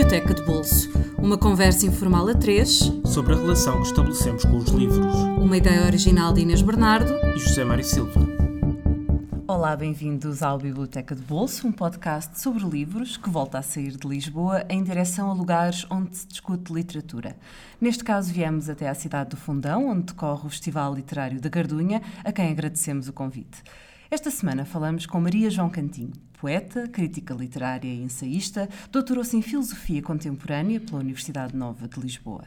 [0.00, 0.90] Biblioteca de Bolso.
[1.18, 5.14] Uma conversa informal a três sobre a relação que estabelecemos com os livros.
[5.36, 8.18] Uma ideia original de Inês Bernardo e José Mário Silva.
[9.46, 14.08] Olá, bem-vindos ao Biblioteca de Bolso, um podcast sobre livros que volta a sair de
[14.08, 17.36] Lisboa em direção a lugares onde se discute literatura.
[17.78, 22.00] Neste caso, viemos até à cidade do Fundão, onde decorre o Festival Literário da Gardunha,
[22.24, 23.62] a quem agradecemos o convite.
[24.12, 30.02] Esta semana falamos com Maria João Cantinho, poeta, crítica literária e ensaísta, doutorou-se em Filosofia
[30.02, 32.42] Contemporânea pela Universidade Nova de Lisboa.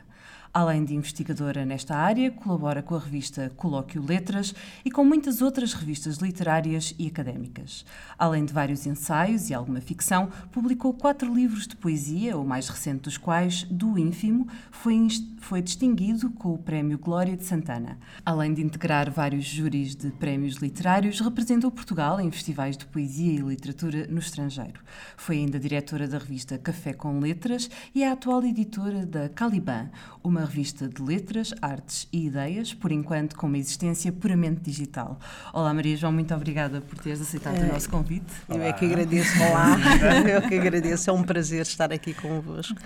[0.53, 4.53] Além de investigadora nesta área, colabora com a revista Colóquio Letras
[4.85, 7.83] e com muitas outras revistas literárias e académicas.
[8.19, 13.01] Além de vários ensaios e alguma ficção, publicou quatro livros de poesia, o mais recente
[13.01, 15.07] dos quais, Do Ínfimo, foi,
[15.39, 17.97] foi distinguido com o Prémio Glória de Santana.
[18.23, 23.37] Além de integrar vários júris de prémios literários, representou Portugal em festivais de poesia e
[23.37, 24.81] literatura no estrangeiro.
[25.17, 29.89] Foi ainda diretora da revista Café com Letras e a atual editora da Caliban,
[30.23, 35.19] uma revista de letras, artes e ideias, por enquanto com uma existência puramente digital.
[35.53, 38.33] Olá Maria João, muito obrigada por teres aceitado é, o nosso convite.
[38.49, 39.77] Eu é que agradeço, olá,
[40.29, 42.77] eu que agradeço, é um prazer estar aqui convosco.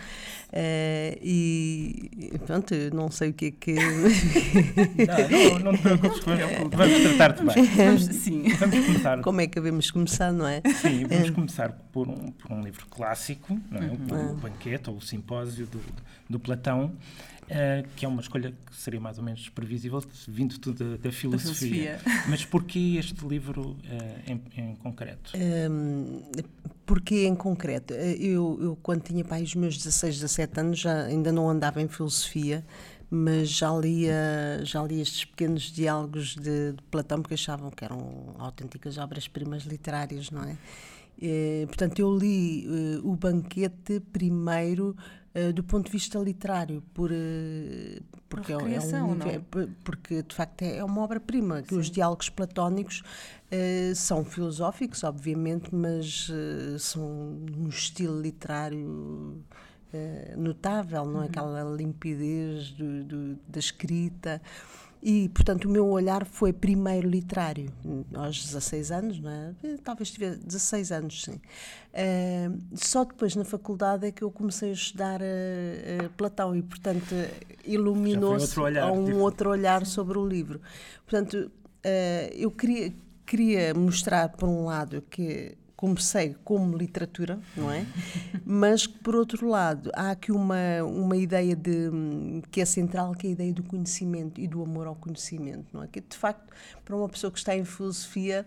[0.47, 3.73] Uh, e pronto, não sei o que é que.
[3.73, 7.65] não, não, não te preocupes, vamos tratar-te bem.
[7.65, 8.43] Vamos, sim.
[8.53, 9.21] Vamos começar.
[9.21, 10.61] Como é que devemos começar, não é?
[10.81, 13.87] Sim, vamos uh, começar por um, por um livro clássico, não é?
[13.87, 14.29] Uhum.
[14.29, 15.81] o, o Banquete ou o Simpósio do,
[16.29, 16.93] do Platão.
[17.47, 21.11] Uh, que é uma escolha que seria mais ou menos previsível, vindo tudo da, da,
[21.13, 21.97] filosofia.
[21.97, 22.23] filosofia.
[22.27, 23.77] Mas porquê este livro uh,
[24.31, 25.31] em, em, concreto?
[25.37, 26.23] Um,
[26.85, 27.93] porquê em concreto?
[27.93, 31.81] Eh, eu, eu, quando tinha pai, os meus 16, 17 anos, já ainda não andava
[31.81, 32.65] em filosofia,
[33.09, 38.35] mas já lia, já lia estes pequenos diálogos de, de Platão, porque achavam que eram
[38.39, 40.57] autênticas obras-primas literárias, não é?
[41.19, 44.95] E, portanto, eu li uh, o banquete primeiro
[45.37, 49.39] eh, do ponto de vista literário, por, uh, porque por é, um, é,
[49.83, 55.69] porque de facto é, é uma obra-prima, que os diálogos platónicos uh, são filosóficos, obviamente,
[55.75, 56.31] mas
[56.79, 59.43] são um estilo literário
[60.35, 61.25] notável, não é?
[61.25, 61.25] Uhum.
[61.25, 64.41] Aquela limpidez do, do, da escrita.
[65.01, 67.71] E, portanto, o meu olhar foi primeiro literário,
[68.13, 69.53] aos 16 anos, não é?
[69.83, 71.39] Talvez tivesse 16 anos, sim.
[71.93, 76.63] Uh, só depois, na faculdade, é que eu comecei a estudar uh, uh, Platão e,
[76.63, 77.13] portanto,
[77.63, 79.17] iluminou-se a um tipo...
[79.17, 80.59] outro olhar sobre o livro.
[81.05, 81.51] Portanto,
[82.33, 82.93] eu queria,
[83.25, 87.85] queria mostrar, por um lado, que comecei como literatura, não é?
[88.43, 91.91] Mas por outro lado, há aqui uma uma ideia de
[92.51, 95.83] que é central, que é a ideia do conhecimento e do amor ao conhecimento, não
[95.83, 95.87] é?
[95.87, 96.51] Que de facto,
[96.83, 98.43] para uma pessoa que está em filosofia,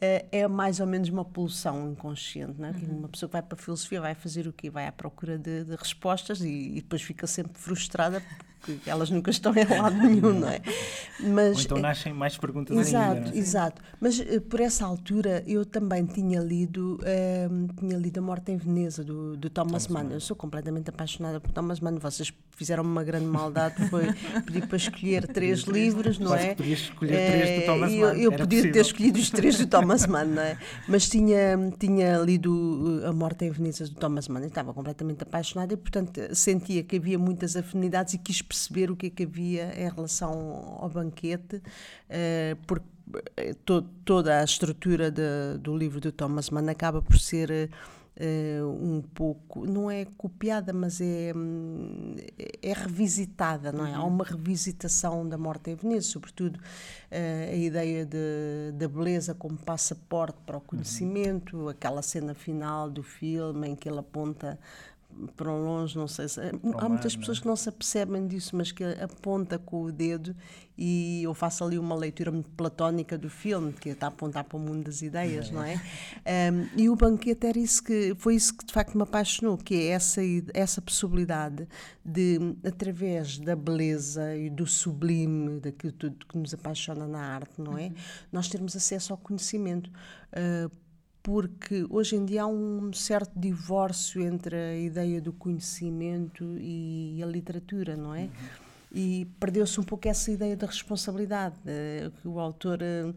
[0.00, 2.72] é, é mais ou menos uma pulsão inconsciente, não é?
[2.72, 2.98] Uhum.
[2.98, 4.68] Uma pessoa que vai para a filosofia vai fazer o quê?
[4.68, 8.20] Vai à procura de, de respostas e, e, depois fica sempre frustrada
[8.62, 10.60] porque elas nunca estão em lado nenhum, não é?
[11.20, 13.30] Mas, Ou então nascem mais perguntas exato, ainda.
[13.30, 13.38] É?
[13.38, 18.52] Exato, Mas uh, por essa altura eu também tinha lido, uh, tinha lido A Morte
[18.52, 20.04] em Veneza, do, do Thomas, Thomas Mann.
[20.04, 20.14] Mann.
[20.14, 21.98] Eu sou completamente apaixonada por Thomas Mann.
[21.98, 24.12] Vocês fizeram uma grande maldade, foi
[24.46, 26.54] pedir para escolher três livros, não Quase é?
[26.54, 28.14] Podias escolher três do Thomas Mann.
[28.14, 28.72] Eu, eu podia possível.
[28.72, 30.58] ter escolhido os três do Thomas Mann, não é?
[30.86, 34.42] Mas tinha, tinha lido eh, A Morte em Veneza, do Thomas Mann.
[34.42, 38.96] Eu estava completamente apaixonada e, portanto, sentia que havia muitas afinidades e quis perceber o
[38.96, 42.86] que é que havia em relação ao banquete, uh, porque
[43.36, 48.66] eh, to, toda a estrutura de, do livro de Thomas Mann acaba por ser uh,
[48.66, 51.32] um pouco, não é copiada, mas é,
[52.62, 53.94] é revisitada, não é?
[53.94, 54.08] Há uhum.
[54.08, 60.38] uma revisitação da morte em Veneza, sobretudo uh, a ideia de, da beleza como passaporte
[60.46, 60.66] para o uhum.
[60.66, 61.68] conhecimento, uhum.
[61.68, 64.58] aquela cena final do filme em que ele aponta
[65.36, 66.40] para longe, não sei se.
[66.40, 67.40] Há muitas pessoas é?
[67.40, 70.34] que não se apercebem disso, mas que aponta com o dedo
[70.76, 74.56] e eu faço ali uma leitura muito platónica do filme, que está a apontar para
[74.56, 75.52] o mundo das ideias, é.
[75.52, 75.80] não é?
[76.52, 79.74] Um, e o banquete era isso que foi isso que de facto me apaixonou, que
[79.74, 80.20] é essa
[80.54, 81.66] essa possibilidade
[82.04, 87.76] de através da beleza e do sublime, daquilo tudo que nos apaixona na arte, não
[87.76, 87.86] é?
[87.86, 87.94] Uhum.
[88.30, 89.90] Nós termos acesso ao conhecimento.
[90.32, 90.70] Uh,
[91.22, 97.26] porque hoje em dia há um certo divórcio entre a ideia do conhecimento e a
[97.26, 98.22] literatura, não é?
[98.22, 98.30] Uhum.
[98.94, 102.80] E perdeu-se um pouco essa ideia da responsabilidade, uh, que o autor.
[102.82, 103.14] Uh,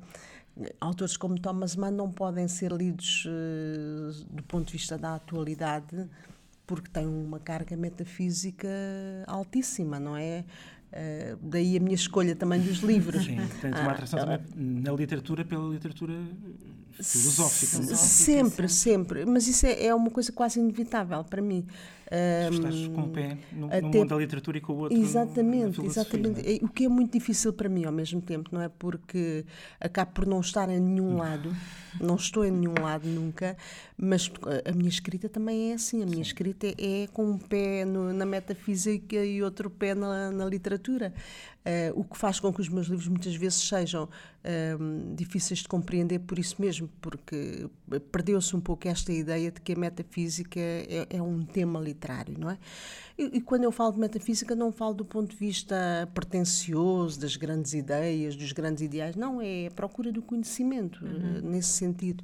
[0.80, 6.10] autores como Thomas Mann não podem ser lidos uh, do ponto de vista da atualidade,
[6.66, 8.69] porque têm uma carga metafísica
[9.28, 10.46] altíssima, não é?
[10.92, 13.26] Uh, daí a minha escolha também dos livros.
[13.26, 16.14] Sim, tens uma ah, atração uh, também na literatura pela literatura
[16.94, 17.96] filosófica.
[17.96, 19.26] Sempre, sempre.
[19.26, 21.66] Mas isso é, é uma coisa quase inevitável para mim.
[22.52, 25.86] Estás com um pé no, no mundo da literatura e com o outro Exatamente, no,
[25.86, 26.42] exatamente.
[26.42, 26.63] É?
[26.63, 28.69] O que é muito difícil para mim ao mesmo tempo, não é?
[28.69, 29.44] Porque
[29.80, 31.56] acabo por não estar em nenhum lado,
[32.00, 33.57] não estou em nenhum lado nunca,
[33.98, 34.31] mas
[34.66, 36.04] a minha escrita também é assim.
[36.04, 36.30] A minha Sim.
[36.30, 41.13] escrita é com um pé no, na metafísica e outro pé na, na literatura.
[41.66, 45.68] Uh, o que faz com que os meus livros muitas vezes sejam uh, difíceis de
[45.68, 47.68] compreender por isso mesmo, porque
[48.12, 52.52] perdeu-se um pouco esta ideia de que a metafísica é, é um tema literário, não
[52.52, 52.60] é?
[53.18, 57.36] E, e, quando eu falo de metafísica, não falo do ponto de vista pretencioso, das
[57.36, 61.40] grandes ideias, dos grandes ideais, não, é a procura do conhecimento, uhum.
[61.40, 62.24] uh, nesse sentido.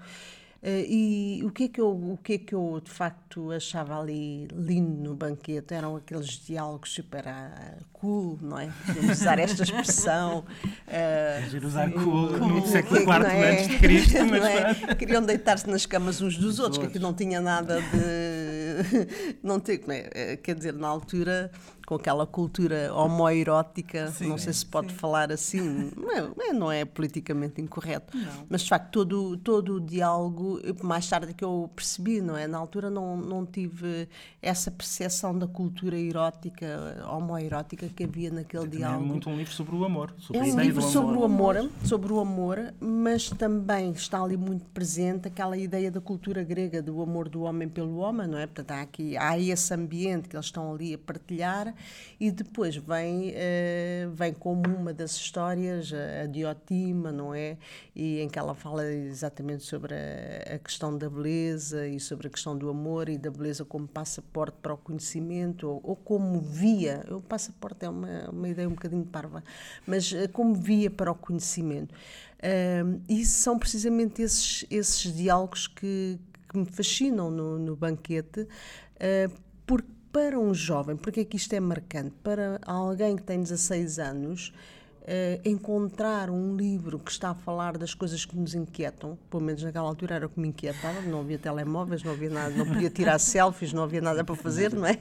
[0.64, 4.00] Uh, e o que, é que eu, o que é que eu de facto achava
[4.00, 8.70] ali lindo no banquete eram aqueles diálogos super uh, cool, não é?
[8.86, 10.46] Podemos usar esta expressão.
[10.92, 13.52] Uh, usar cool, cool no século IV é?
[13.52, 14.18] antes de Cristo.
[14.30, 14.96] Mas é?
[14.96, 19.38] Queriam deitar-se nas camas uns dos outros, outros, que aqui não tinha nada de.
[19.42, 20.36] não tem, é?
[20.36, 21.50] Quer dizer, na altura
[21.92, 24.98] com aquela cultura homoerótica, sim, não sei se pode sim.
[24.98, 28.46] falar assim, não é, não é politicamente incorreto, não.
[28.50, 32.48] mas de facto todo, todo o diálogo, mais tarde que eu percebi, não é?
[32.48, 34.08] Na altura não, não tive
[34.42, 39.04] essa percepção da cultura erótica, homoerótica que havia naquele é diálogo.
[39.04, 40.14] É muito um livro sobre o amor.
[40.18, 44.64] Sobre é um livro sobre o amor, sobre o amor, mas também está ali muito
[44.70, 48.48] presente aquela ideia da cultura grega, do amor do homem pelo homem, não é?
[48.48, 51.76] Portanto, há aqui, há esse ambiente que eles estão ali a partilhar
[52.20, 57.58] e depois vem, uh, vem como uma das histórias a, Diotima, não é?
[57.96, 62.30] E em que ela fala exatamente sobre a, a, questão da beleza e sobre a
[62.30, 67.06] questão do amor e da beleza como passaporte para o conhecimento ou, ou como via.
[67.10, 69.44] O passaporte é uma, uma ideia um bocadinho parva,
[69.86, 71.94] mas uh, como via para o conhecimento.
[72.42, 76.20] Uh, e são precisamente esses, esses diálogos que,
[76.50, 79.32] que me fascinam no, no banquete, uh,
[79.66, 82.14] porque para um jovem, porque é que isto é marcante?
[82.24, 84.54] Para alguém que tem 16 anos,
[85.02, 89.64] Uh, encontrar um livro que está a falar das coisas que nos inquietam, pelo menos
[89.64, 92.90] naquela altura era o que me inquietava, não havia telemóveis, não havia nada, não podia
[92.92, 95.00] tirar selfies, não havia nada para fazer, não é?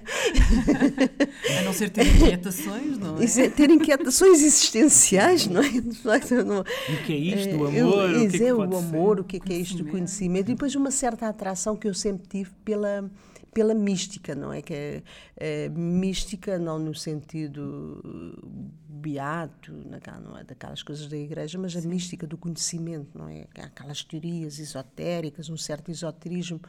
[1.61, 3.25] A não ser ter inquietações, não é?
[3.25, 5.69] é ter inquietações existenciais, não é?
[5.69, 7.75] O que é isto, o amor?
[7.75, 10.51] Eu, o que é, que o amor, o que é, que é isto, o conhecimento,
[10.51, 13.05] e depois uma certa atração que eu sempre tive pela
[13.53, 14.63] pela mística, não é?
[14.63, 15.03] Que é,
[15.37, 18.03] é mística não no sentido
[18.89, 23.47] beato, naquela, não é daquelas coisas da igreja, mas a mística do conhecimento, não é?
[23.59, 26.61] Aquelas teorias esotéricas, um certo esoterismo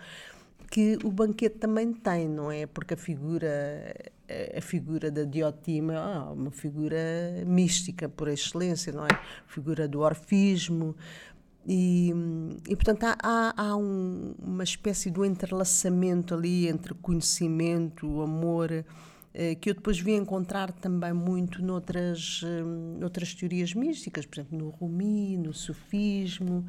[0.70, 2.66] que o banquete também tem, não é?
[2.66, 3.94] Porque a figura
[4.58, 6.00] a figura da Diotima é
[6.32, 6.98] uma figura
[7.46, 9.10] mística por excelência, não é?
[9.12, 10.96] A figura do orfismo,
[11.68, 12.12] e,
[12.68, 18.84] e portanto, há, há, um, uma espécie de entrelaçamento ali entre conhecimento, amor,
[19.34, 22.64] eh, que eu depois vi encontrar também muito noutras, eh,
[23.00, 26.66] noutras teorias místicas, por exemplo, no Rumi, no sufismo,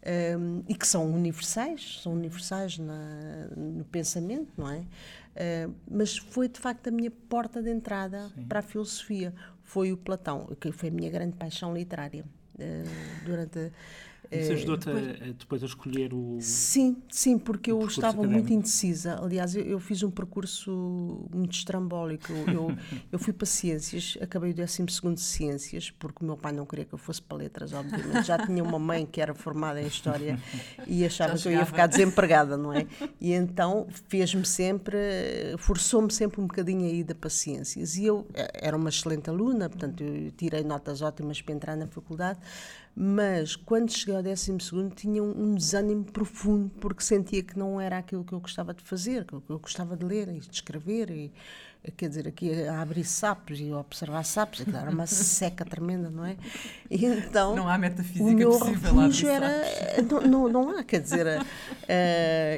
[0.00, 4.84] eh, e que são universais, são universais na, no pensamento, não é?
[5.90, 8.46] mas foi de facto a minha porta de entrada Sim.
[8.46, 12.24] para a filosofia, foi o Platão, que foi a minha grande paixão literária
[13.22, 13.70] durante
[14.30, 16.38] isso ajudou-te depois, a, depois a escolher o.
[16.40, 18.32] Sim, sim, porque eu estava académico.
[18.32, 19.18] muito indecisa.
[19.22, 22.32] Aliás, eu, eu, fiz um percurso muito estrambólico.
[22.32, 22.76] Eu,
[23.12, 26.84] eu fui para Ciências, acabei o 12 de Ciências, porque o meu pai não queria
[26.84, 28.26] que eu fosse para Letras, obviamente.
[28.26, 30.38] Já tinha uma mãe que era formada em História
[30.86, 32.86] e achava que eu ia ficar desempregada, não é?
[33.20, 34.98] E então fez-me sempre,
[35.58, 37.96] forçou-me sempre um bocadinho a ida para Ciências.
[37.96, 40.02] E eu eh, era uma excelente aluna, portanto,
[40.36, 42.40] tirei notas ótimas para entrar na faculdade
[42.98, 44.56] mas quando cheguei ao 12
[44.96, 49.26] tinha um, desânimo profundo porque sentia que não era aquilo que eu gostava de fazer,
[49.26, 51.30] que eu gostava de ler e de escrever e
[51.96, 56.10] quer dizer, aqui a abrir sapos e a observar sapos, aquilo era uma seca tremenda,
[56.10, 56.36] não é?
[56.90, 59.64] E então, não há metafísica o meu possível refúgio era,
[60.02, 61.42] não, não, não, há, quer dizer, uh,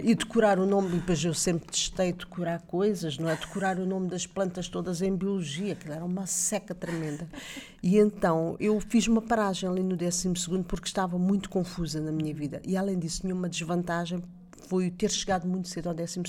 [0.02, 3.36] e decorar o nome, e depois eu sempre testei decorar coisas, não é?
[3.36, 7.28] Decorar o nome das plantas todas em biologia, aquilo era uma seca tremenda.
[7.82, 10.32] E então eu fiz uma paragem ali no 12
[10.66, 12.60] porque estava muito confusa na minha vida.
[12.64, 14.22] E além disso, tinha uma desvantagem
[14.68, 16.20] foi ter chegado muito cedo ao 12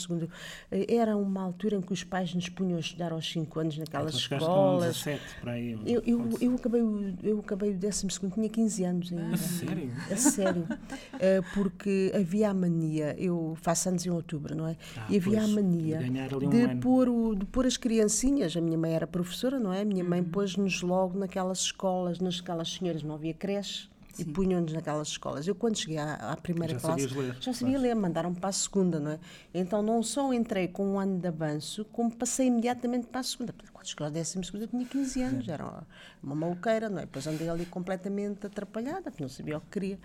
[0.88, 4.16] Era uma altura em que os pais nos punham a estudar aos 5 anos naquelas
[4.16, 5.04] então, escolas.
[5.04, 6.82] Com 17, para aí, eu, eu, eu, acabei,
[7.24, 9.34] eu acabei o 12 tinha 15 anos ainda.
[9.34, 9.92] A sério?
[10.10, 10.62] A sério.
[10.64, 14.78] uh, porque havia a mania, eu faço anos em outubro, não é?
[14.96, 18.56] Ah, e havia pois, a mania de, um de, pôr o, de pôr as criancinhas,
[18.56, 19.82] a minha mãe era professora, não é?
[19.82, 20.30] A minha mãe uhum.
[20.30, 23.89] pôs-nos logo naquelas escolas, naquelas senhoras, não havia creche
[24.20, 25.48] e punham-nos naquelas escolas.
[25.48, 27.88] Eu, quando cheguei à, à primeira Já classe, ler, já sabia claro.
[27.88, 29.20] ler, mandaram-me para a segunda, não é?
[29.54, 33.54] Então, não só entrei com um ano de avanço, como passei imediatamente para a segunda.
[33.80, 35.84] Quando cheguei ao décimo segundo, eu tinha 15 anos, era
[36.22, 37.02] uma maluqueira, não é?
[37.04, 39.98] Depois andei ali completamente atrapalhada, porque não sabia o que queria.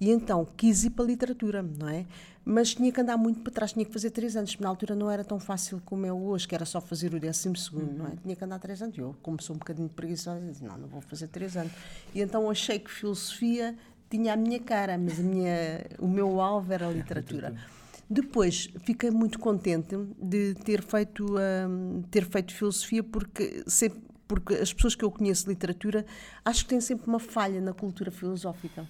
[0.00, 2.06] E então, quis ir para a literatura, não é?
[2.42, 4.94] Mas tinha que andar muito para trás, tinha que fazer três anos, porque na altura
[4.94, 8.06] não era tão fácil como é hoje, que era só fazer o décimo segundo, não
[8.06, 8.16] é?
[8.22, 8.96] Tinha que andar três anos.
[8.96, 11.72] Eu, como sou um bocadinho preguiçosa, disse, não, não vou fazer três anos.
[12.14, 13.76] E então achei que filosofia
[14.08, 17.54] tinha a minha cara, mas a minha, o meu alvo era a literatura.
[18.10, 21.26] Depois fiquei muito contente de ter feito,
[21.68, 26.06] hum, ter feito filosofia porque sempre, porque as pessoas que eu conheço de literatura
[26.44, 28.86] acho que têm sempre uma falha na cultura filosófica.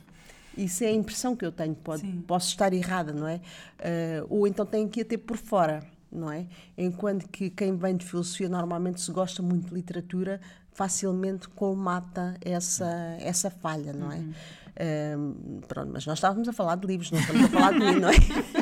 [0.56, 1.74] Isso é a impressão que eu tenho.
[1.74, 3.40] Pode, posso estar errada, não é?
[3.78, 6.46] Eh, ou então tenho que ir ter por fora, não é?
[6.76, 10.40] Enquanto que quem vem de filosofia normalmente se gosta muito de literatura,
[10.72, 14.20] facilmente colmata essa, essa falha, não é?
[14.74, 15.16] Eh,
[15.68, 18.08] pronto, mas nós estávamos a falar de livros, não estamos a falar de mim, não
[18.08, 18.14] é?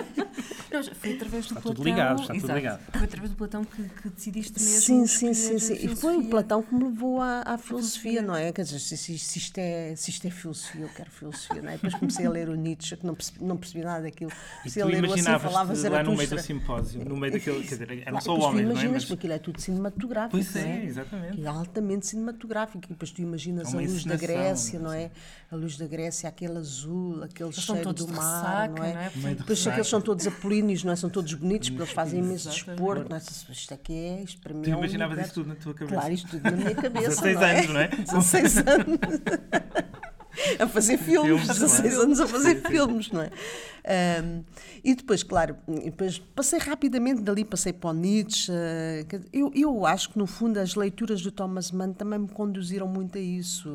[0.76, 1.74] Não, foi através do Está Platão.
[1.74, 2.58] tudo ligado, está tudo Exato.
[2.58, 2.80] ligado.
[2.92, 4.80] Foi através do Platão que, que decidiste mesmo.
[4.80, 5.74] Sim, sim, sim, sim.
[5.74, 6.30] E foi o filosofia.
[6.30, 8.52] Platão que me levou à, à filosofia, não é?
[8.52, 11.68] Quer dizer, se, se- se isto é, se isto é filosofia, eu quero filosofia, não
[11.70, 11.72] é?
[11.72, 14.30] Depois comecei a ler o Nietzsche, que não percebi, não percebi nada daquilo.
[14.30, 17.16] E Comecei tu a ler o assim imaginavas falava lá no meio do simpósio, no
[17.16, 18.62] meio daquele, quer dizer, eram só homens, não é?
[18.72, 20.84] imaginas, Mas, porque aquilo é tudo cinematográfico, Pois é, é?
[20.84, 21.42] exatamente.
[21.42, 22.84] É altamente cinematográfico.
[22.84, 25.10] E depois tu imaginas É a luz da Grécia, não é?
[25.50, 29.10] A luz da Grécia, aquele azul, aquele cheiro do mar, não é?
[29.24, 29.34] é?
[29.34, 30.26] Depois aqueles são todos
[30.66, 30.96] apolíneos, não é?
[30.96, 33.08] São todos bonitos, porque eles fazem imenso desporto.
[33.08, 33.20] Não é?
[33.50, 35.96] Isto aqui é, isto para mim Tu é um imaginavas isso tudo na tua cabeça?
[35.96, 37.22] Claro, isto tudo na minha cabeça.
[37.22, 37.58] 16 não é?
[37.58, 37.88] anos, não é?
[37.88, 38.98] 16 anos.
[40.60, 42.02] a fazer filmes, Filmes, 16 claro.
[42.02, 43.30] anos a fazer filmes, não é?
[43.88, 44.42] Ahm,
[44.84, 48.52] e depois, claro, depois passei rapidamente dali, passei para o Nietzsche.
[49.08, 52.86] dizer, eu, eu acho que, no fundo, as leituras do Thomas Mann também me conduziram
[52.86, 53.70] muito a isso.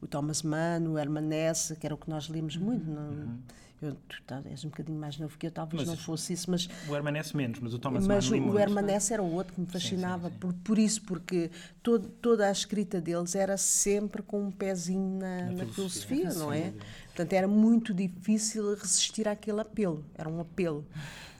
[0.00, 2.88] O Thomas Mann, o Hermann Hesse, que era o que nós líamos muito.
[2.88, 3.38] Não,
[3.84, 6.50] eu, tu tá- és um bocadinho mais novo que eu, talvez Mas não fosse isso,
[6.50, 8.58] mas O Herman Hesse menos, mas o Thomas mas Mann o, o muito.
[8.58, 11.50] Herman Hesse era o outro que me fascinava Por, por isso, porque
[11.82, 16.52] todo, toda a escrita deles era sempre com um pezinho na, na filosofia, filosofia, não
[16.52, 16.72] é?
[17.06, 20.04] Portanto, era muito difícil resistir àquele apelo.
[20.16, 20.84] Era um apelo.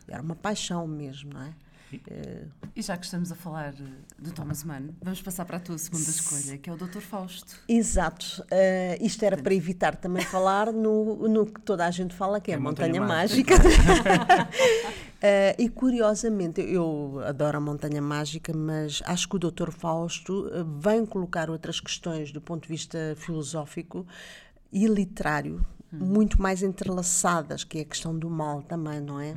[0.06, 1.54] Era uma paixão mesmo, não é?
[2.76, 3.84] E já que estamos a falar eh,
[4.18, 7.00] do Thomas Mann, vamos passar para a tua segunda escolha, que é o Dr.
[7.00, 7.56] Fausto.
[7.68, 8.44] Exato.
[8.50, 12.50] Eh, isto era para evitar também falar no, no que toda a gente fala, que
[12.50, 13.54] é, É a Montanha, Montanha Mágica.
[15.26, 19.70] Eh, e curiosamente, eu adoro a Montanha Mágica, mas acho que o Dr.
[19.70, 24.06] Fausto vem colocar outras questões do ponto de vista filosófico
[24.70, 29.34] e literário muito mais entrelaçadas, que é a questão do mal também, não é?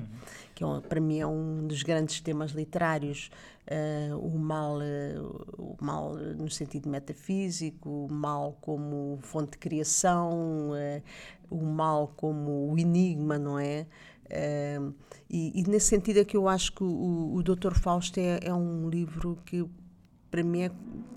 [0.57, 3.29] Que é para mim é um dos grandes temas literários.
[3.69, 5.15] eh, o mal, eh,
[5.57, 11.01] o mal no sentido metafísico, o mal como fonte de criação, eh,
[11.49, 13.85] o mal como o enigma, não é?
[15.29, 17.73] E, e nesse sentido é que eu acho que o, o Dr.
[17.75, 19.65] Fausto é, é um livro que
[20.31, 20.71] para mim é,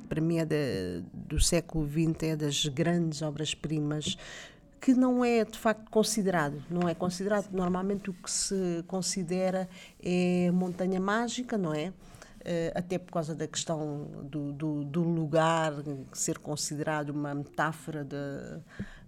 [0.09, 0.57] para mim é da-
[1.15, 4.17] do século XX, é das grandes obras-primas
[4.81, 7.49] que não é de facto considerado, não é considerado.
[7.53, 9.69] Normalmente o que se considera
[10.03, 11.93] é montanha mágica, não é?
[12.43, 15.75] Eh, até por causa da questão do, do, do lugar
[16.13, 18.17] ser considerado uma metáfora de,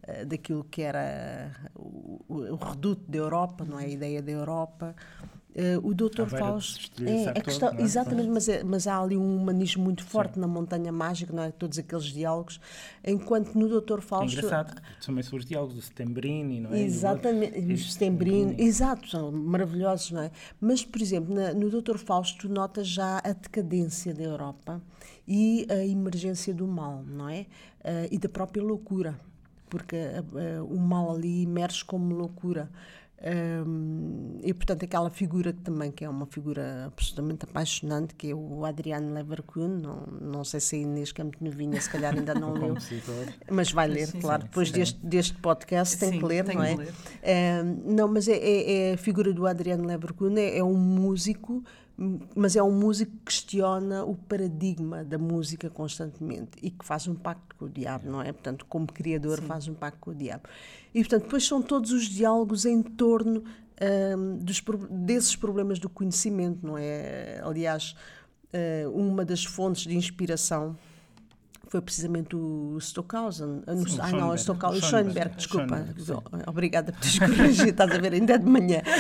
[0.03, 3.85] eh, daquilo que era o, o- reduto da Europa, não é?
[3.85, 4.95] A ideia da Europa.
[5.55, 6.25] Eh, o Dr.
[6.25, 7.05] De Fausto.
[7.05, 7.83] É, a questão, é?
[7.83, 11.51] exatamente, mas, é- mas há ali um humanismo muito forte na Montanha Mágica, não é?
[11.51, 12.59] Todos aqueles diálogos,
[13.05, 13.99] enquanto no Dr.
[13.99, 14.39] É Fausto.
[14.39, 16.73] engraçado, também sobre os diálogos do Setembrini, não é?
[16.73, 17.75] Do Exatamente, outro.
[17.75, 20.31] os Setembrino, exato, são maravilhosos, não é?
[20.59, 21.99] Mas, por exemplo, na- no Dr.
[21.99, 24.81] Fausto nota já a decadência da Europa
[25.29, 27.47] e a emergência do mal, não é?
[27.85, 29.19] Ah, e da própria loucura,
[29.73, 32.69] porque ah, o mal ali emerge como loucura.
[33.25, 38.35] Ahm, e portanto aquela figura que também que é uma figura absolutamente apaixonante que é
[38.35, 42.13] o Adriano Leverkusen não, não sei se a Inês que é muito novinha se calhar
[42.13, 42.77] ainda não leu
[43.49, 44.43] mas vai ler, Sim, claro.
[44.43, 44.75] sim, Depois sim.
[44.75, 46.75] deste, deste podcast tem Sim, que ler, não é?
[46.75, 46.95] ler.
[47.23, 51.63] Eh, não, mas é, é- é a figura do Adriano Leverkusen, é, é um músico,
[52.35, 57.15] mas é um músico que questiona o paradigma da música constantemente e que faz um
[57.15, 58.33] pacto com o diabo, não é?
[58.33, 60.45] Portanto, como criador, faz um pacto com o diabo.
[60.93, 63.45] E, portanto, depois são todos os diálogos em torno
[63.81, 67.41] ahm, dos, desses problemas do conhecimento, não é?
[67.45, 67.95] Aliás,
[68.53, 70.77] eh, uma das fontes de inspiração
[71.73, 77.01] foi precisamente o Stockhausen, ah, ah, não, o Stockhausen, o Schoenberg, desculpa, Schoenberg, obrigada por
[77.01, 78.83] teres corrigido, estás a ver, ainda é de manhã.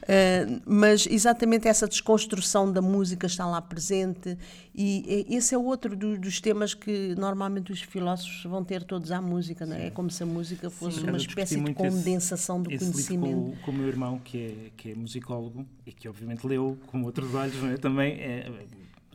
[0.00, 4.38] uh, mas exatamente essa desconstrução da música está lá presente
[4.74, 9.20] e esse é outro do, dos temas que normalmente os filósofos vão ter todos à
[9.20, 9.88] música, não é?
[9.88, 13.58] É como se a música fosse Sim, uma espécie de condensação esse, do esse conhecimento.
[13.58, 17.02] Com, com o meu irmão, que é, que é musicólogo e que obviamente leu com
[17.02, 17.76] outros olhos, não é?
[17.76, 18.50] Também é,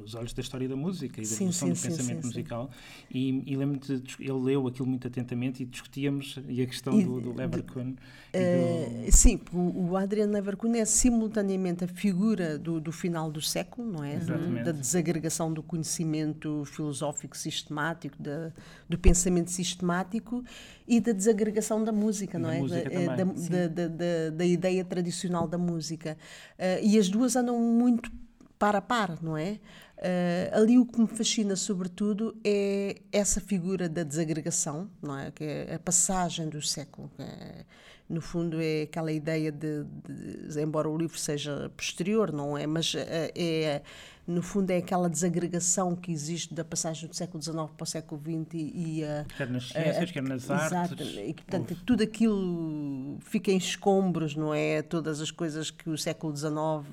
[0.04, 2.70] os olhos da história da música e da evolução do sim, pensamento sim, musical.
[3.10, 7.04] E, e lembro-me de ele leu aquilo muito atentamente e discutíamos e a questão e,
[7.04, 7.96] do, do Leverkusen.
[8.34, 9.12] Uh, do...
[9.12, 14.04] Sim, o, o Adrian Leverkusen é simultaneamente a figura do, do final do século, não
[14.04, 14.18] é?
[14.64, 18.52] da desagregação do conhecimento filosófico sistemático, da,
[18.90, 20.44] do pensamento sistemático
[20.88, 22.60] e da desagregação da música, não da é?
[22.60, 26.18] Música da, da, da, da, da, ideia tradicional da música.
[26.58, 28.12] Uh, e as duas andam muito
[28.58, 29.60] par a par, não é?
[29.98, 35.32] Uh, ali o que me fascina, sobretudo, é essa figura da desagregação, não é?
[35.32, 37.10] Que é a passagem do século.
[37.18, 37.66] É,
[38.08, 42.68] no fundo, é aquela ideia de, de, embora o livro seja posterior, não é?
[42.68, 43.82] Mas uh, é
[44.28, 48.22] no fundo é aquela desagregação que existe da passagem do século XIX para o século
[48.22, 51.16] XX e, e a, quer nas ciências, a, quer nas exato, artes.
[51.16, 51.84] E portanto Uf.
[51.86, 54.82] tudo aquilo fica em escombros, não é?
[54.82, 56.84] Todas as coisas que o século XIX uh,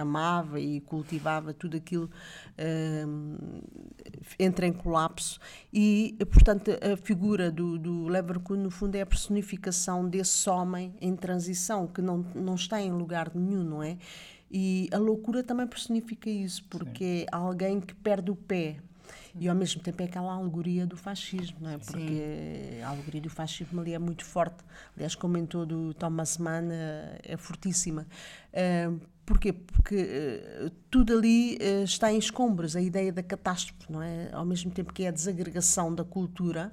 [0.00, 2.10] amava e cultivava, tudo aquilo
[2.58, 3.62] uh,
[4.38, 5.38] entra em colapso
[5.72, 11.14] e, portanto, a figura do, do Leverkusen, no fundo, é a personificação desse homem em
[11.16, 13.96] transição, que não, não está em lugar nenhum, não é?
[14.52, 17.22] E a loucura também personifica isso, porque Sim.
[17.22, 18.76] é alguém que perde o pé.
[19.34, 21.78] E ao mesmo tempo é aquela alegoria do fascismo, não é?
[21.78, 22.82] Porque Sim.
[22.82, 24.62] a alegoria do fascismo ali é muito forte.
[24.94, 28.06] Aliás, comentou do Thomas Mann, eh, é fortíssima.
[28.52, 29.54] Uh, porquê?
[29.54, 29.96] Porque
[30.66, 34.28] uh, tudo ali uh, está em escombros, a ideia da catástrofe, não é?
[34.32, 36.70] Ao mesmo tempo que é a desagregação da cultura,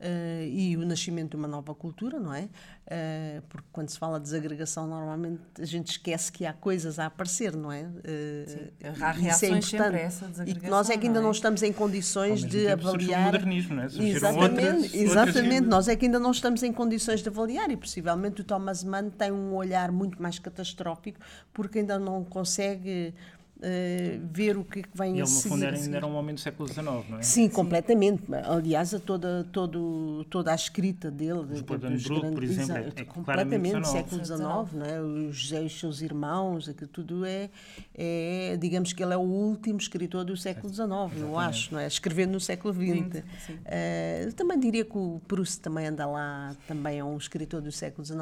[0.00, 2.42] Uh, e o nascimento de uma nova cultura, não é?
[2.44, 7.06] Uh, porque quando se fala de desagregação, normalmente a gente esquece que há coisas a
[7.06, 7.82] aparecer, não é?
[7.82, 9.96] Uh, Sim, há reações isso é importante.
[9.96, 11.24] essa e que nós é que ainda não, é?
[11.24, 13.22] não estamos em condições de avaliar.
[13.22, 13.86] O modernismo, não é?
[13.86, 15.54] exatamente, outras, exatamente.
[15.54, 15.68] Outras...
[15.68, 19.10] Nós é que ainda não estamos em condições de avaliar e possivelmente o Thomas Mann
[19.10, 21.18] tem um olhar muito mais catastrófico
[21.52, 23.12] porque ainda não consegue
[23.58, 25.54] Uh, ver o que, é que vem ele, a seguir.
[25.54, 27.22] Ele, no fundo, ainda era um homem do século XIX, não é?
[27.22, 27.48] Sim, Sim.
[27.48, 28.22] completamente.
[28.44, 31.40] Aliás, a toda, todo, toda a escrita dele.
[31.40, 35.00] Os Bodenbrook, grandes, por exemplo, é, é completamente século XIX, não é?
[35.00, 37.50] O José e os seus irmãos, aquilo tudo é,
[37.94, 41.20] é, digamos que ele é o último escritor do século XIX, Exatamente.
[41.20, 41.86] eu acho, não é?
[41.88, 43.24] Escrevendo no século XX.
[43.24, 48.04] Uh, também diria que o Proust também anda lá, também é um escritor do século
[48.04, 48.20] XIX.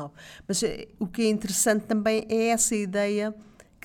[0.48, 0.66] Mas uh,
[0.98, 3.34] o que é interessante também é essa ideia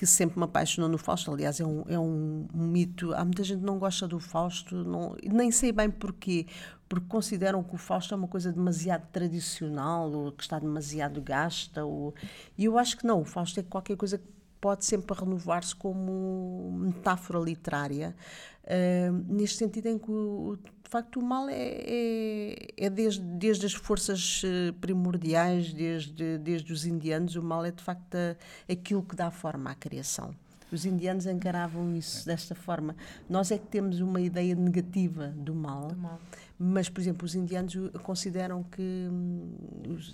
[0.02, 1.30] que sempre me apaixonou no Fausto.
[1.30, 3.14] Aliás, é um, é um mito.
[3.14, 6.44] Há muita gente que não gosta do Fausto, não, nem sei bem porquê,
[6.88, 11.84] porque consideram que o Fausto é uma coisa demasiado tradicional, ou que está demasiado gasta.
[11.84, 12.12] Ou,
[12.58, 14.24] e eu acho que não, o Fausto é qualquer coisa que
[14.60, 18.16] pode sempre renovar-se como metáfora literária,
[18.64, 20.58] uh, neste sentido em que, o,
[20.92, 26.84] facto, o mal é, é, é desde, desde as forças eh, primordiais, desde, desde os
[26.84, 28.36] indianos, o mal é, de facto, a,
[28.70, 30.34] aquilo que dá forma à criação.
[30.70, 32.94] Os indianos encaravam isso desta forma.
[33.28, 35.88] Nós é que temos uma ideia negativa do mal.
[35.88, 36.20] Do mal.
[36.58, 39.50] Mas, por exemplo, os indianos consideram que, hum,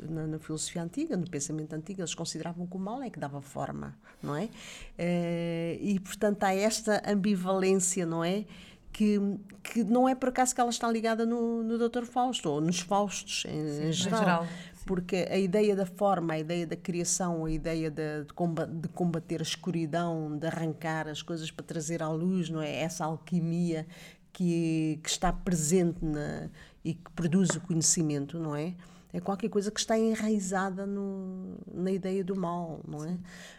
[0.08, 3.40] na, na, filosofia antiga, no pensamento antigo, eles consideravam que o mal é que dava
[3.40, 4.48] forma, não é?
[4.96, 8.46] Eh, e, portanto, há esta ambivalência, não é?
[8.92, 9.20] Que,
[9.62, 12.04] que não é por acaso que ela está ligada no, no Dr.
[12.04, 14.18] Fausto, ou nos Faustos em, Sim, em geral.
[14.18, 14.46] geral
[14.88, 19.42] porque a ideia da forma, a ideia da criação, a ideia de, de, combater a
[19.42, 22.74] escuridão, de arrancar as coisas para trazer à luz, não é?
[22.74, 23.86] Essa alquimia
[24.32, 26.48] que, que está presente na,
[26.82, 28.74] e que produz o conhecimento, não é?
[29.12, 33.18] É qualquer coisa que está enraizada no, na ideia do mal, não é?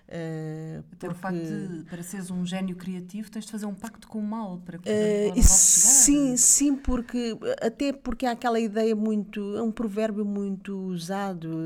[0.10, 1.08] Uh, Até porque...
[1.08, 4.24] o facto de, para seres um gênio criativo, tens de fazer um pacto com o
[4.24, 9.72] mal para poder uh, Sim, sim, porque até porque há aquela ideia muito, é um
[9.72, 11.60] provérbio muito usado,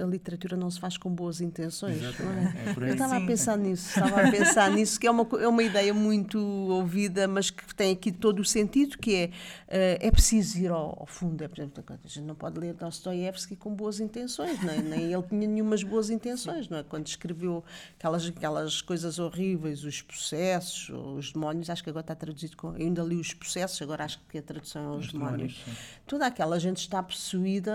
[0.00, 2.02] a literatura não se faz com boas intenções.
[2.02, 2.06] É?
[2.06, 5.62] É Eu estava a pensar nisso, estava a pensar nisso, que é uma, é uma
[5.62, 10.58] ideia muito ouvida, mas que tem aqui todo o sentido, que é, uh, é preciso
[10.58, 11.44] ir ao, ao fundo.
[11.44, 15.22] É, por exemplo, a gente não pode ler Dostoiévski com boas intenções, nem, nem ele
[15.24, 16.82] tinha nenhumas boas intenções, não é?
[16.82, 17.62] Quando escreveu
[17.98, 22.68] aquelas, aquelas coisas horríveis, os processos, os demónios, acho que agora está traduzido com.
[22.68, 25.54] Eu ainda li os processos, agora acho que a tradução é os, os demónios.
[25.54, 27.72] demónios Toda aquela gente está possuída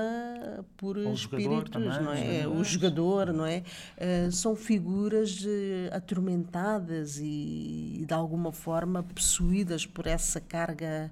[0.77, 2.47] por o espíritos, também, não é?
[2.47, 3.63] O jogador, não é?
[3.97, 11.11] Uh, são figuras uh, atormentadas e, e, de alguma forma, possuídas por essa carga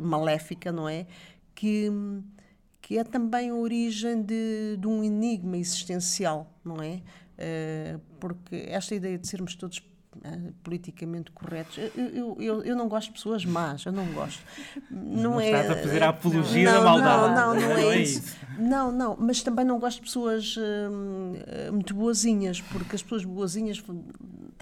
[0.00, 1.06] maléfica, não é?
[1.54, 1.90] Que
[2.82, 7.00] que é também a origem de, de um enigma existencial, não é?
[7.38, 13.08] Uh, porque esta ideia de sermos todos uh, politicamente corretos, eu, eu, eu, não gosto
[13.08, 14.44] de pessoas más, eu não gosto.
[14.90, 17.34] Não, não é, estás a fazer a apologia não, da maldade.
[17.34, 18.36] Não, não, não, é, é isso.
[18.58, 23.82] Não, não, mas também não gosto de pessoas uh, muito boazinhas, porque as pessoas boazinhas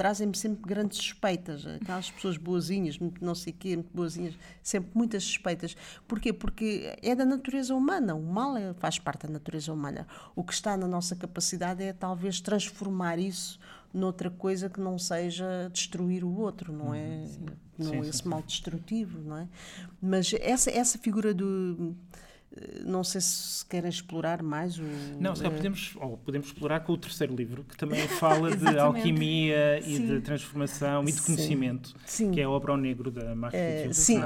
[0.01, 1.67] trazem-me sempre grandes suspeitas.
[1.67, 5.77] Aquelas pessoas boazinhas, não sei o quê, muito boazinhas, sempre muitas suspeitas.
[6.09, 6.33] Porquê?
[6.33, 8.15] Porque é da natureza humana.
[8.15, 10.07] O mal é, faz parte da natureza humana.
[10.35, 13.61] O que está na nossa capacidade é talvez transformar isso
[13.93, 17.05] noutra coisa que não seja destruir o outro, não é?
[17.05, 17.47] Uhum, sim.
[17.77, 19.49] Não sim, esse sim, mal destrutivo, não é?
[20.01, 21.95] Mas essa, essa figura do
[22.85, 24.83] não sei se querem explorar mais o.
[25.21, 29.79] Não, se podemos, ou podemos explorar com o terceiro livro, que também fala de alquimia
[29.87, 32.33] e de transformação e de conhecimento, sim.
[32.33, 34.17] que é a obra ao negro da Margaret uh, Sim,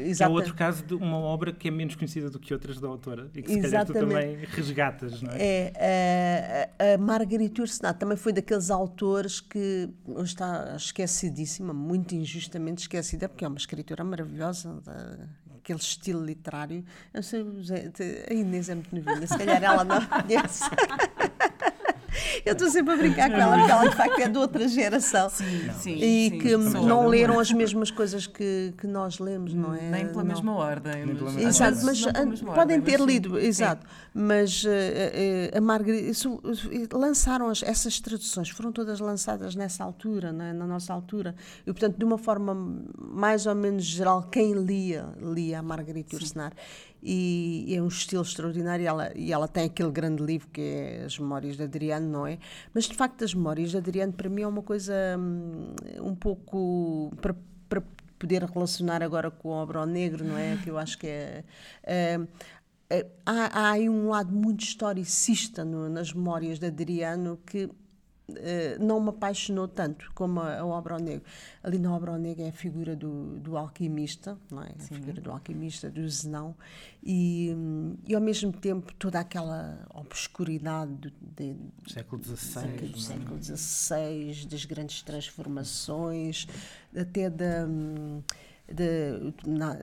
[0.00, 0.22] exatamente.
[0.22, 3.30] É outro caso de uma obra que é menos conhecida do que outras da autora
[3.32, 5.72] e que se calhar tu também resgatas, não é?
[5.76, 9.88] É, a, a Margaret Ursenat também foi daqueles autores que
[10.24, 14.82] está esquecidíssima, muito injustamente esquecida, porque é uma escritora maravilhosa,
[15.68, 16.82] aquele estilo literário.
[17.12, 17.44] Eu sei,
[18.28, 20.64] a Inês é muito novinha, se calhar ela não conhece.
[22.44, 25.30] Eu estou sempre a brincar com ela, porque ela de facto é de outra geração.
[25.30, 25.94] Sim, sim.
[25.96, 29.90] E sim, que sim, não leram as mesmas coisas que, que nós lemos, não é?
[29.90, 30.34] Nem pela não.
[30.34, 31.06] mesma ordem.
[31.06, 32.02] Nem pela mesma exato, mas
[32.42, 33.86] podem ter lido, exato.
[34.12, 36.40] Mas uh, uh, a Margarida, isso,
[36.92, 40.52] lançaram as, essas traduções, foram todas lançadas nessa altura, é?
[40.52, 41.34] na nossa altura.
[41.62, 42.54] E, portanto, de uma forma
[42.98, 46.52] mais ou menos geral, quem lia, lia a Margarita Ursenar
[47.02, 48.82] e, e, é um estilo extraordinário.
[48.82, 52.26] E ela, e ela tem aquele grande livro que é As Memórias de Adriano, não
[52.26, 52.38] é?
[52.74, 57.12] Mas de facto, as Memórias de Adriano para mim é uma coisa um, um pouco.
[57.20, 57.34] Para,
[57.68, 57.82] para
[58.18, 60.56] poder relacionar agora com a obra ao negro, não é?
[60.62, 61.44] Que eu acho que é.
[61.84, 62.18] é
[63.24, 67.70] há, há aí um lado muito historicista no, nas memórias de Adriano que
[68.78, 71.24] não me apaixonou tanto como a, a, obra ao negro.
[71.62, 74.70] Ali na obra ao negro é a figura do, do alquimista, não é?
[74.78, 76.54] A figura do alquimista, do Zenão,
[77.02, 77.54] e,
[78.06, 83.00] e ao mesmo tempo toda aquela obscuridade do, de, do século XVI, do é?
[83.00, 86.46] século XVI, das grandes transformações,
[86.94, 87.66] até da.
[88.70, 89.78] De, na,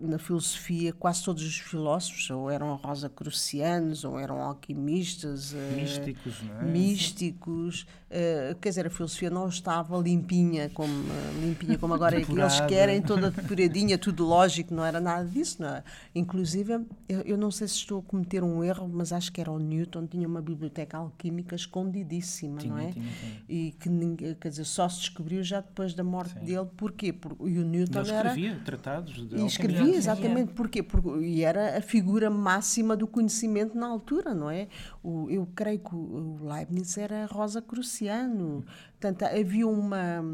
[0.00, 5.54] na filosofia, quase todos os filósofos ou eram rosacrucianos ou eram alquimistas.
[5.54, 6.64] Eh, místicos, não é?
[6.64, 7.86] Místicos.
[8.12, 13.00] Uh, quer dizer, a filosofia não estava limpinha como, uh, limpinha como agora eles querem,
[13.00, 15.62] toda depuradinha, tudo lógico, não era nada disso.
[15.62, 15.82] Não é?
[16.14, 19.50] Inclusive, eu, eu, não sei se estou a cometer um erro, mas acho que era
[19.50, 22.92] o Newton, tinha uma biblioteca alquímica escondidíssima, tinha, não é?
[22.92, 23.42] Tinha, tinha.
[23.48, 26.44] E que ninguém, quer dizer, só se descobriu já depois da morte Sim.
[26.44, 26.68] dele.
[26.76, 27.14] Porquê?
[27.14, 29.40] Porque, o Newton Ele escrevia era, tratados de
[29.72, 30.52] escrevia, exatamente.
[30.52, 30.82] Porquê?
[30.82, 34.68] Porque, e era a figura máxima do conhecimento na altura, não é?
[35.02, 38.64] O, eu creio que o, o Leibniz era Rosa Cruciano
[39.02, 40.24] Portanto, havia uma,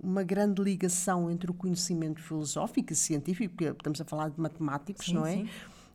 [0.00, 5.06] uma grande ligação entre o conhecimento filosófico e científico, porque estamos a falar de matemáticos,
[5.06, 5.32] sim, não é?
[5.32, 5.48] Sim.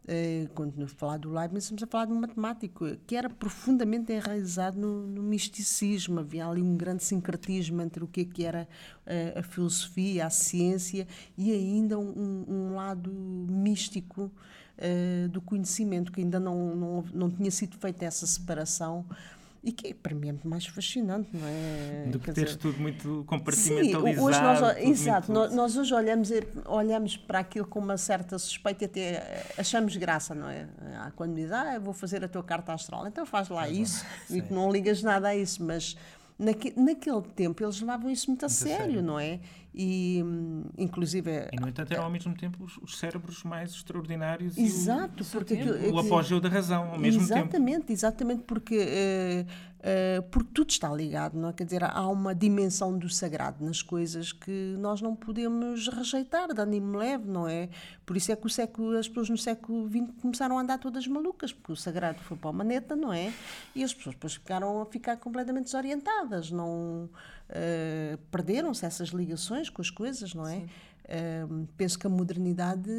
[0.10, 4.12] Uh, quando nos falar do Leibniz, estamos a falar de um matemático que era profundamente
[4.12, 6.20] enraizado no, no, misticismo.
[6.20, 8.68] Havia ali um grande sincretismo entre o que, é que era
[9.06, 14.32] uh, a filosofia, a ciência e ainda um, um lado místico
[14.80, 19.06] uh, do conhecimento, que ainda não, não, não tinha sido feita essa separação
[19.64, 22.10] e que para mim é muito mais fascinante, não é?
[22.10, 24.08] Do que teres tudo muito compartimentalizado.
[24.08, 25.56] Sim, hoje nós, exato, muito...
[25.56, 26.30] nós hoje olhamos,
[26.66, 30.68] olhamos para aquilo com uma certa suspeita e até achamos graça, não é?
[31.00, 34.42] Há quando diz, ah, vou fazer a tua carta astral, então faz lá isso, e
[34.42, 35.98] que não ligas nada a isso, mas
[36.38, 39.42] naque, naquele tempo eles levavam isso muito a muito sério, sério, não é?
[39.74, 40.24] E,
[40.78, 41.48] inclusive...
[41.52, 45.26] E, no entanto, eram ao mesmo tempo os, os cérebros mais extraordinários Exato, e o,
[45.26, 45.54] porque...
[45.54, 47.56] Aquilo, o apogeu da razão, ao mesmo exatamente, tempo.
[47.56, 48.78] Exatamente, exatamente, porque...
[48.78, 51.54] Uh, Uh, porque tudo está ligado, não é?
[51.54, 56.60] Quer dizer, há uma dimensão do sagrado nas coisas que nós não podemos rejeitar de
[56.60, 57.70] ânimo leve, não é?
[58.06, 61.08] Por isso é que o século, as pessoas no século XX começaram a andar todas
[61.08, 63.32] malucas, porque o sagrado foi para a maneta, não é?
[63.74, 67.10] E as pessoas depois ficaram a ficar completamente desorientadas, não
[67.50, 70.66] uh, perderam-se essas ligações com as coisas, não é?
[71.10, 72.92] Uh, penso que a modernidade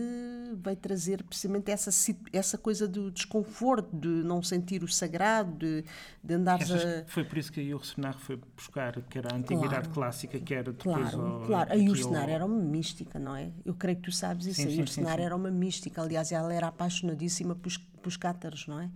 [0.57, 1.91] vai trazer precisamente essa,
[2.33, 5.85] essa coisa do desconforto, de não sentir o sagrado, de,
[6.25, 6.61] de andar.
[6.61, 7.05] A...
[7.07, 11.11] Foi por isso que a Yursenar foi buscar, quer a antiguidade claro, clássica, quer depois.
[11.11, 11.73] Claro, ao, claro.
[11.73, 12.31] A Yursenar ao...
[12.31, 13.53] era uma mística, não é?
[13.65, 14.63] Eu creio que tu sabes isso.
[14.63, 16.03] Sim, a Yursenar era uma mística.
[16.03, 18.87] Aliás, ela era apaixonadíssima pelos, pelos cátaros, não é?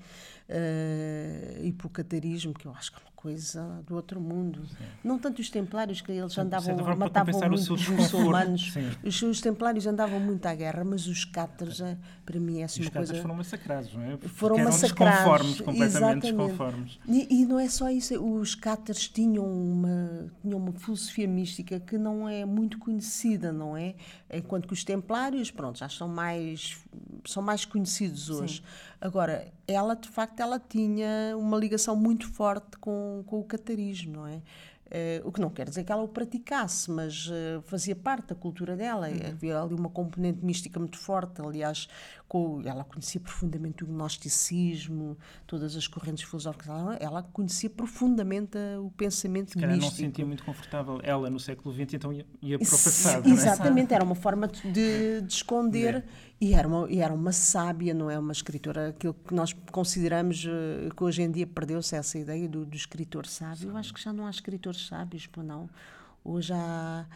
[0.46, 4.66] Uh, e pelo catarismo, que eu acho que é uma coisa do outro mundo.
[4.66, 4.84] Sim.
[5.02, 8.74] Não tanto os templários, que eles andavam, matavam muito os muçulmanos.
[9.02, 12.82] Os, os, templários andavam muito à guerra, mas os cátaros, é, para mim, é assim
[12.82, 13.14] uma coisa...
[13.14, 14.10] foram massacrados, não é?
[14.18, 15.14] Porque foram massacrados.
[15.16, 16.22] desconformes, completamente exatamente.
[16.22, 16.98] desconformes.
[17.08, 21.96] E, e, não é só isso, os cátaros tinham uma, tinham uma filosofia mística que
[21.96, 23.94] não é muito conhecida, não é?
[24.30, 26.76] Enquanto que os templários, pronto, já são mais,
[27.24, 28.56] são mais conhecidos hoje.
[28.56, 28.93] Sim.
[29.00, 34.26] Agora, ela, de facto, ela tinha uma ligação muito forte com, com o catarismo, não
[34.26, 34.40] é?
[34.86, 38.34] Uh, o que não quer dizer que ela o praticasse, mas uh, fazia parte da
[38.34, 39.08] cultura dela.
[39.08, 39.28] Uhum.
[39.28, 41.40] Havia ali uma componente mística muito forte.
[41.40, 41.88] Aliás,
[42.34, 45.16] com, ela conhecia profundamente o gnosticismo,
[45.46, 46.66] todas as correntes filosóficas.
[46.66, 49.80] Ela, ela conhecia profundamente o pensamento Se místico.
[49.84, 53.28] não se sentia muito confortável ela no século XX, então ia, ia para o passado.
[53.28, 53.94] Exatamente, é?
[53.94, 55.94] era uma forma de, de esconder.
[55.94, 56.04] É.
[56.40, 58.18] E era, uma, e era uma sábia, não é?
[58.18, 62.66] Uma escritora, aquilo que nós consideramos uh, que hoje em dia perdeu-se essa ideia do,
[62.66, 63.70] do escritor sábio.
[63.70, 65.70] Eu acho que já não há escritores sábios, não.
[66.24, 67.06] Hoje há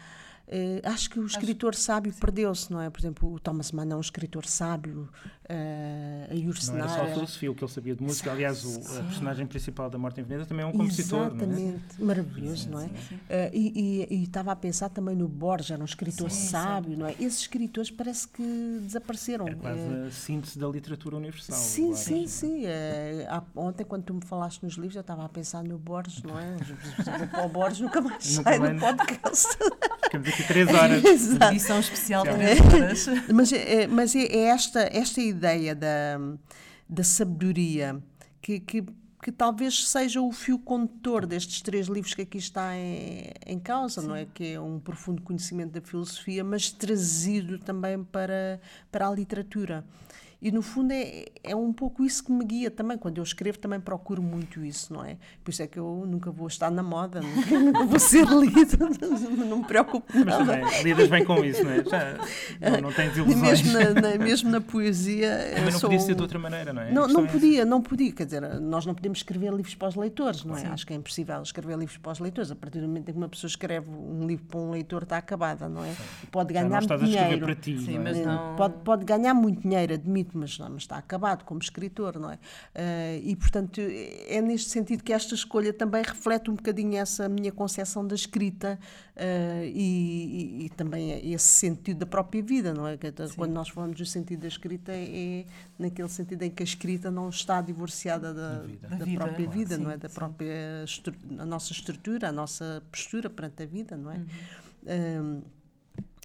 [0.49, 2.89] Uh, acho que o escritor acho, sábio perdeu-se, não é?
[2.89, 5.07] Por exemplo, o Thomas Mann é um escritor sábio,
[5.47, 6.87] uh, a Yursenar...
[6.87, 8.31] Não era só filosofia, o que ele sabia de música.
[8.31, 12.03] Aliás, o, a personagem principal da Morte em Veneza também é um compositor, Exatamente, é?
[12.03, 12.87] maravilhoso, sim, não é?
[12.87, 13.19] Sim, uh,
[13.53, 17.05] e, e, e, estava a pensar também no Borges, era um escritor sim, sábio, não
[17.05, 17.11] é?
[17.19, 19.47] Esses escritores parece que desapareceram.
[19.47, 21.55] É quase a síntese da literatura universal.
[21.55, 21.97] Sim, agora.
[21.97, 22.63] sim, sim.
[23.55, 26.57] ontem, quando tu me falaste nos livros, eu estava a pensar no Borges, não é?
[27.45, 28.73] o Borges nunca mais nunca sai mais...
[28.73, 29.57] no podcast.
[30.39, 31.03] Aqui três horas.
[31.51, 33.05] Edição especial três horas.
[33.33, 36.19] mas é, mas é, é esta, esta ideia da,
[36.87, 38.01] da sabedoria
[38.41, 38.83] que, que,
[39.21, 44.01] que talvez seja o fio condutor destes três livros que aqui está em, em causa,
[44.01, 44.07] Sim.
[44.07, 44.25] não é?
[44.25, 49.83] Que é um profundo conhecimento da filosofia, mas trazido também para, para a literatura.
[50.41, 52.95] E no fundo é, é um pouco isso que me guia também.
[52.95, 55.17] Quando eu escrevo, também procuro muito isso, não é?
[55.43, 58.77] Por isso é que eu nunca vou estar na moda, nunca, nunca vou ser lida,
[59.47, 60.45] não me preocupo nada.
[60.45, 61.83] Mas também, lidas bem com isso, não é?
[61.83, 63.41] Já, não, não tens ilusões.
[63.41, 65.53] Mesmo na, na, mesmo na poesia.
[65.55, 66.91] Também não podia ser de outra maneira, não é?
[66.91, 68.11] Não, não é podia, não podia.
[68.11, 70.59] Quer dizer, nós não podemos escrever livros para os leitores, não é?
[70.59, 70.67] Sim.
[70.67, 72.51] Acho que é impossível escrever livros para os leitores.
[72.51, 75.17] A partir do momento em que uma pessoa escreve um livro para um leitor, está
[75.17, 75.95] acabada, não é?
[76.31, 77.45] Pode ganhar muito dinheiro.
[77.45, 78.03] Para ti, Sim, não é?
[78.03, 78.55] mas não...
[78.55, 82.35] pode, pode ganhar muito dinheiro, admito, mas, não, mas está acabado como escritor, não é?
[82.35, 87.51] Uh, e, portanto, é neste sentido que esta escolha também reflete um bocadinho essa minha
[87.51, 88.79] concepção da escrita
[89.15, 92.97] uh, e, e, e, também esse sentido da própria vida, não é?
[93.35, 95.45] Quando nós falamos do sentido da escrita, é
[95.77, 99.75] naquele sentido em que a escrita não está divorciada da, da, da vida, própria vida,
[99.75, 99.97] sim, não é?
[99.97, 100.15] Da sim.
[100.15, 100.85] própria
[101.37, 104.15] a nossa estrutura, a nossa postura perante a vida, não é?
[104.15, 105.41] Uhum.
[105.41, 105.59] Uh,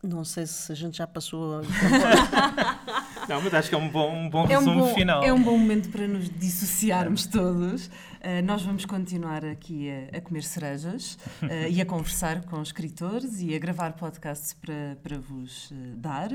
[0.03, 1.63] não sei se a gente já passou.
[3.29, 5.23] Não, mas acho que é um bom, um bom é resumo um bom, final.
[5.23, 7.31] É um bom momento para nos dissociarmos é.
[7.31, 7.91] todos.
[8.25, 13.43] Uh, nós vamos continuar aqui a, a comer cerejas uh, e a conversar com escritores
[13.43, 16.31] e a gravar podcasts para, para vos uh, dar.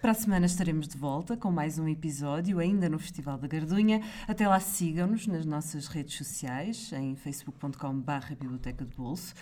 [0.00, 4.00] Para a semana estaremos de volta com mais um episódio, ainda no Festival da Gardunha.
[4.26, 9.34] Até lá sigam-nos nas nossas redes sociais, em facebook.com.br Biblioteca de Bolso.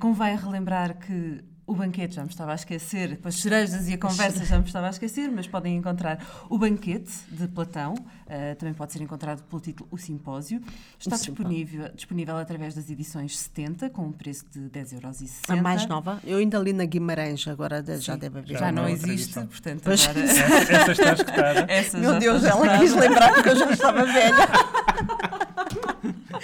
[0.00, 3.98] convém relembrar que o banquete já me estava a esquecer, com as cerejas e a
[3.98, 8.74] conversa já me estava a esquecer, mas podem encontrar o banquete de Platão, uh, também
[8.74, 10.60] pode ser encontrado pelo título O Simpósio.
[10.98, 15.30] Está disponível, disponível através das edições 70, com um preço de 10,60€.
[15.48, 16.18] A mais nova?
[16.24, 18.52] Eu ainda li na Guimarães, agora Sim, já deve haver.
[18.54, 20.24] Já, já não, existe, portanto pois agora...
[20.24, 21.66] Essa, essa está escutada.
[21.68, 22.78] Essa Meu Deus, ela escutada.
[22.80, 25.39] quis lembrar porque eu já estava velha.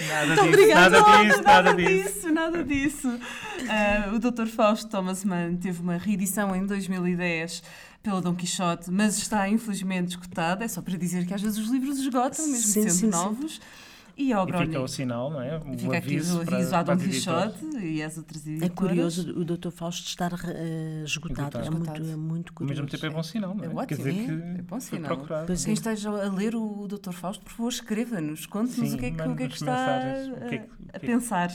[0.08, 1.00] Nada disso, obrigada.
[1.00, 2.32] nada disso, nada, nada disso.
[2.32, 3.08] Nada disso.
[3.08, 4.46] Uh, o Dr.
[4.46, 7.62] Fausto Thomas Mann teve uma reedição em 2010
[8.02, 10.64] pelo Dom Quixote, mas está infelizmente esgotada.
[10.64, 13.54] É só para dizer que às vezes os livros esgotam, mesmo sim, sendo sim, novos.
[13.54, 13.85] Sim.
[14.16, 15.58] E, ao e fica o sinal, não é?
[15.58, 18.70] O fica aqui o aviso ao Dom Quixote e as outras editoras.
[18.70, 19.70] É curioso o Dr.
[19.70, 21.58] Fausto estar uh, esgotado.
[21.58, 22.80] É, muito, é muito curioso.
[22.80, 23.66] Ao mesmo tempo é bom sinal, não é?
[23.66, 25.26] É ótimo, Quer dizer que é bom sinal.
[25.46, 25.74] Pois Quem é.
[25.74, 27.12] esteja a ler o Dr.
[27.12, 30.48] Fausto, por favor, escreva-nos, conte-nos o que é que, o que, é que está a,
[30.48, 30.62] que,
[30.94, 31.50] a pensar.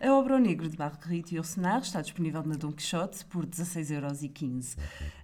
[0.00, 4.76] A obra O Negro de Marguerite e Yourcenar está disponível na Dom Quixote por 16,15€.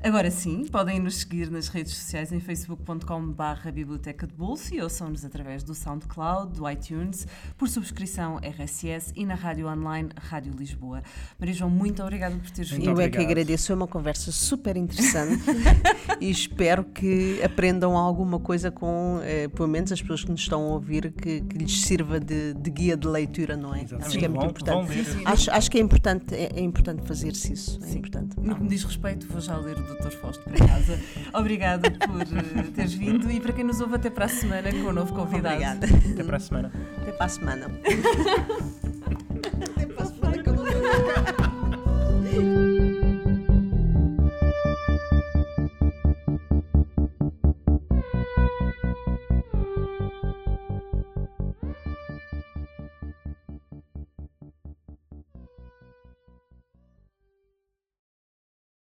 [0.03, 5.25] Agora sim, podem nos seguir nas redes sociais em facebook.com.br Biblioteca de Bolso e ouçam-nos
[5.25, 11.03] através do SoundCloud, do iTunes, por subscrição RSS e na rádio online Rádio Lisboa.
[11.39, 12.89] Maria João, muito obrigada por teres vindo.
[12.89, 15.43] Eu é que agradeço, foi uma conversa super interessante
[16.21, 20.63] e espero que aprendam alguma coisa com, eh, pelo menos as pessoas que nos estão
[20.63, 23.83] a ouvir, que, que lhes sirva de, de, guia de leitura, não é?
[23.83, 24.07] Exatamente.
[24.07, 24.93] Acho que é muito importante.
[24.93, 25.23] Sim, sim.
[25.25, 27.79] Acho, acho que é importante, é, é importante fazer-se isso.
[27.83, 27.99] É Sim.
[27.99, 28.39] importante.
[28.41, 30.11] No que me diz respeito, vou já ler o Dr.
[30.13, 30.99] Fausto para casa.
[31.35, 34.89] Obrigada por eh, teres vindo e para quem nos ouve até para a semana com
[34.89, 35.55] um novo convidado.
[35.55, 35.87] Obrigada.
[35.87, 36.73] Até para a semana semana.
[37.01, 37.67] Até para a semana.
[39.77, 40.67] Até para a semana eu vou